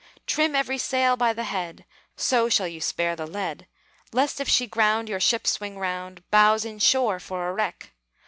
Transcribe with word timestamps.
"Trim 0.25 0.55
every 0.55 0.79
sail 0.79 1.15
by 1.15 1.31
the 1.31 1.43
head 1.43 1.85
(So 2.15 2.49
shall 2.49 2.67
you 2.67 2.81
spare 2.81 3.15
the 3.15 3.27
lead), 3.27 3.67
Lest 4.11 4.39
if 4.41 4.49
she 4.49 4.65
ground, 4.65 5.07
your 5.07 5.19
ship 5.19 5.45
swing 5.45 5.77
round, 5.77 6.23
Bows 6.31 6.65
in 6.65 6.79
shore, 6.79 7.19
for 7.19 7.47
a 7.47 7.53
wreck. 7.53 7.93